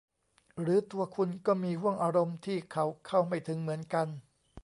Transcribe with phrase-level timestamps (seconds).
[0.61, 4.07] หรือตัวคุณก็มีห้วงอารมณ์ที่เขาเข้าไม่ถึงเหมือนกัน